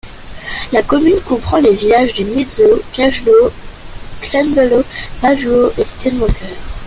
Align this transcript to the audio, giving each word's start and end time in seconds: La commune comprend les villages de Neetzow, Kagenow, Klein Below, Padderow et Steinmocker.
La 0.73 0.81
commune 0.81 1.19
comprend 1.27 1.57
les 1.57 1.73
villages 1.75 2.15
de 2.15 2.23
Neetzow, 2.23 2.81
Kagenow, 2.91 3.51
Klein 4.21 4.47
Below, 4.49 4.83
Padderow 5.21 5.69
et 5.77 5.83
Steinmocker. 5.83 6.49